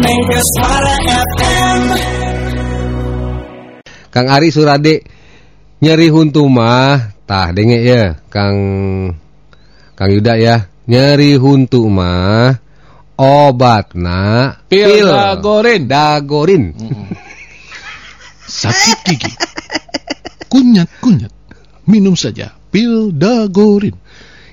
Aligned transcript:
Mega 0.00 0.40
Suara 0.56 0.94
FM. 1.36 1.82
Kang 4.10 4.26
Ari 4.26 4.48
Surade 4.50 4.94
nyeri 5.78 6.08
huntu 6.10 6.48
mah 6.50 7.14
tah 7.24 7.52
denge 7.54 7.78
ya 7.78 8.18
Kang 8.32 8.58
Kang 9.94 10.10
Yuda 10.10 10.34
ya 10.40 10.56
nyeri 10.88 11.36
huntu 11.38 11.86
mah 11.86 12.56
obatna 13.14 14.56
Pil 14.66 15.04
dagorin. 15.06 15.82
dagorin 15.86 16.64
Sakit 18.60 18.98
gigi. 19.06 19.30
Kunyat-kunyat. 20.50 21.30
Minum 21.86 22.18
saja 22.18 22.50
pil 22.70 23.14
dagorin. 23.14 23.94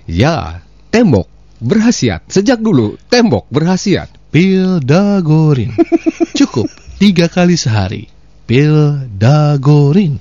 ya 0.06 0.62
tembok 0.90 1.26
berhasiat 1.58 2.26
sejak 2.30 2.62
dulu 2.62 2.96
tembok 3.10 3.50
berhasiat 3.50 4.08
Pil 4.28 4.84
dagorin. 4.84 5.72
Cukup 6.36 6.68
tiga 7.00 7.32
kali 7.32 7.56
sehari. 7.56 8.12
Pil 8.44 9.08
dagorin. 9.16 10.20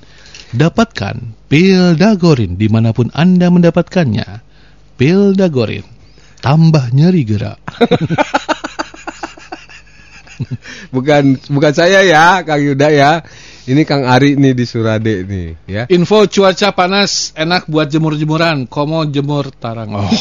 Dapatkan 0.55 1.35
pil 1.51 1.99
dagorin 1.99 2.55
di 2.55 2.71
mana 2.71 2.95
pun 2.95 3.11
Anda 3.11 3.51
mendapatkannya. 3.51 4.43
Pil 4.95 5.35
dagorin. 5.35 5.83
Tambah 6.39 6.95
nyeri 6.95 7.23
gerak. 7.27 7.59
bukan 10.93 11.37
bukan 11.49 11.73
saya 11.73 12.05
ya 12.05 12.45
Kang 12.45 12.61
Yuda 12.61 12.93
ya 12.93 13.25
ini 13.67 13.83
Kang 13.83 14.07
Ari 14.07 14.37
nih 14.39 14.53
di 14.55 14.63
Surade 14.63 15.25
nih 15.27 15.47
ya 15.67 15.83
Info 15.91 16.23
cuaca 16.29 16.71
panas 16.71 17.35
enak 17.35 17.67
buat 17.67 17.91
jemur-jemuran. 17.91 18.69
Komo 18.71 19.03
jemur 19.09 19.51
tarang. 19.51 19.91
Oh. 19.97 20.07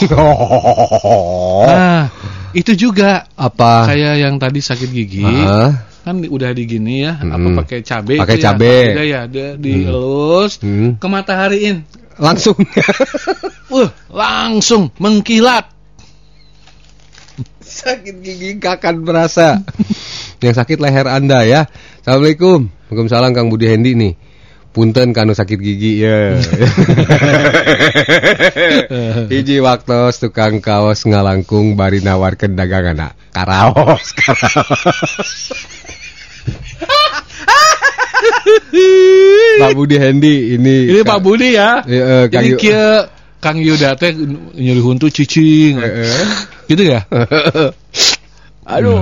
Nah, 1.66 2.10
itu 2.52 2.72
juga. 2.76 3.26
Apa? 3.34 3.90
Kayak 3.90 4.14
yang 4.20 4.34
tadi 4.36 4.60
sakit 4.60 4.88
gigi. 4.90 5.24
Ah, 5.24 5.86
kan 6.04 6.22
di- 6.22 6.30
udah 6.30 6.54
digini 6.54 7.02
ya 7.02 7.18
apa 7.18 7.34
Hmm. 7.42 7.58
pakai 7.58 7.82
cabe 7.82 8.14
Pakai 8.22 8.38
itu 8.38 8.42
ya, 8.42 8.46
cabe. 8.52 8.76
Udah 8.94 9.06
ya 9.06 9.20
dia 9.26 9.48
dielus 9.56 10.52
Hmm. 10.62 11.00
ke 11.00 11.06
matahariin. 11.08 11.82
Langsung. 12.16 12.56
Wah 13.72 13.90
langsung 14.08 14.88
mengkilat. 14.96 15.68
Sakit 17.60 18.24
gigi 18.24 18.56
kakan 18.56 19.04
berasa. 19.04 19.60
Yang 20.40 20.54
sakit 20.62 20.78
leher 20.80 21.04
anda 21.10 21.44
ya. 21.44 21.68
Assalamualaikum. 22.00 22.70
Waalaikumsalam 22.88 23.34
Kang 23.34 23.50
Budi 23.50 23.66
Hendi 23.66 23.98
nih 23.98 24.12
punten 24.76 25.16
kanu 25.16 25.32
sakit 25.32 25.56
gigi 25.56 26.04
ya 26.04 26.36
hiji 29.32 29.64
waktu 29.64 30.12
tukang 30.20 30.60
kaos 30.60 31.08
ngalangkung 31.08 31.80
bari 31.80 32.04
nawarkeun 32.04 32.52
dagangan 32.52 33.16
karaos 33.32 34.12
karaos. 34.12 35.56
Pak 39.56 39.72
Budi 39.72 39.96
Hendi 39.96 40.60
ini 40.60 40.92
ini 40.92 41.00
Pak 41.00 41.24
Budi 41.24 41.56
ya? 41.56 41.80
Kang 42.28 42.44
ini 42.44 42.60
kia 42.60 43.08
Kang 43.40 43.56
Yuda 43.60 43.96
teh 43.96 44.12
nyuri 44.56 44.82
huntu 44.82 45.08
cicing. 45.08 45.80
Eh, 45.80 46.26
gitu 46.68 46.82
ya? 46.82 47.04
Aduh 48.74 48.98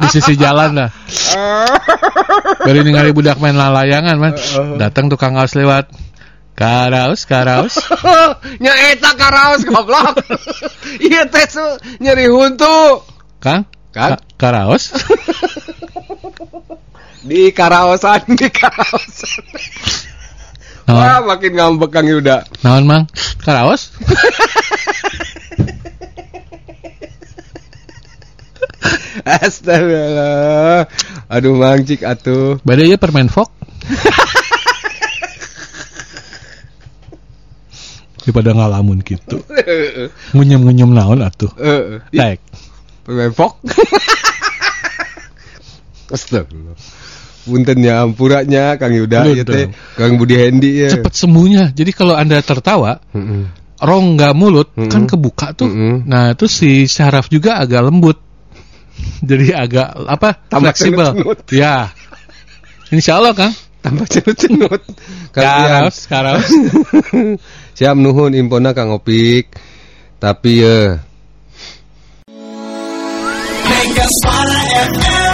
di 0.00 0.06
sisi 0.08 0.34
jalan 0.36 0.76
lah 0.76 0.90
dari 2.64 2.80
ningali 2.84 3.10
budak 3.14 3.38
main 3.40 3.56
lalayangan 3.56 4.16
man. 4.20 4.34
Datang 4.76 5.08
tukang 5.10 5.36
kaos 5.36 5.54
lewat. 5.56 5.90
Karaos 6.54 7.24
karaos. 7.24 7.80
Nya 8.62 8.72
eta 8.92 9.16
karaos 9.16 9.64
goblok. 9.64 10.20
Iya 11.06 11.24
teh 11.30 11.48
su- 11.48 11.80
nyeri 12.04 12.28
huntu. 12.28 13.00
Kang? 13.40 13.64
Kang? 13.96 14.20
Ka- 14.20 14.24
karaos? 14.36 14.92
Di 17.20 17.52
karaosan 17.52 18.32
di 18.32 18.48
karaosan. 18.48 19.44
Wah 20.88 21.20
makin 21.24 21.52
ngambek 21.52 21.92
Kang 21.92 22.08
Yuda. 22.08 22.44
Naon 22.64 22.84
mang? 22.88 23.04
Karaos 23.40 23.92
astagfirullah 29.38 30.90
aduh 31.30 31.54
mang 31.54 31.86
cik 31.86 32.02
atuh 32.02 32.58
Badai 32.66 32.90
ya 32.90 32.98
permen 32.98 33.30
fok. 33.30 33.50
Daripada 38.20 38.54
ngalamun 38.54 39.02
gitu. 39.02 39.42
Ngunyem-ngunyem 40.36 40.92
naon 40.94 41.24
atuh. 41.24 41.50
Heeh. 41.58 41.98
Tek. 42.14 42.38
Pemefok. 43.02 43.58
Astagfirullah. 46.14 46.78
Punten 47.40 47.82
ya 47.82 48.04
ampuranya 48.04 48.78
Kang 48.78 48.94
Yuda 48.94 49.26
ya 49.32 49.42
teh 49.42 49.72
Kang 49.98 50.14
Budi 50.20 50.36
Hendi 50.38 50.86
ya. 50.86 50.94
Cepet 50.94 51.10
sembuhnya. 51.16 51.74
Jadi 51.74 51.90
kalau 51.90 52.14
Anda 52.14 52.38
tertawa, 52.44 53.00
Heeh. 53.10 53.50
rongga 53.80 54.36
mulut 54.36 54.76
Mm-mm. 54.76 54.92
kan 54.92 55.08
kebuka 55.10 55.56
tuh. 55.56 55.66
Mm-mm. 55.66 56.06
Nah, 56.06 56.36
itu 56.36 56.46
si 56.46 56.86
syaraf 56.86 57.26
juga 57.32 57.58
agak 57.58 57.82
lembut. 57.88 58.29
Jadi 59.30 59.52
agak 59.52 59.88
apa? 60.08 60.40
Tambah 60.48 60.72
fleksibel. 60.72 61.12
Ya. 61.52 61.92
Insya 62.90 63.22
Allah, 63.22 63.32
Kang. 63.36 63.54
Tambah 63.80 64.06
cenut-cenut. 64.08 64.82
Karaos, 65.34 66.04
karaos. 66.10 66.50
Siap 67.78 67.96
nuhun 67.96 68.36
impona 68.36 68.76
Kang 68.76 68.92
Opik. 68.92 69.56
Tapi 70.20 70.52
ya 70.60 71.00
Mega 73.64 74.06
Suara 74.20 74.60
FM. 74.84 75.29